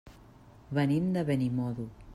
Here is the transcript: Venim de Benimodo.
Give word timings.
Venim 0.77 1.13
de 1.19 1.25
Benimodo. 1.31 1.91